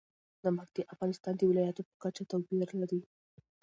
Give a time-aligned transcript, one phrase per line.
[0.43, 2.99] نمک د افغانستان د ولایاتو په کچه توپیر لري.